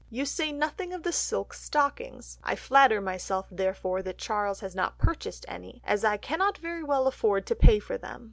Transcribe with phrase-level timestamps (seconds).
[0.09, 4.97] You say nothing of the silk stockings, I flatter myself therefore that Charles has not
[4.97, 8.19] purchased any, as I cannot very well afford to pay for them....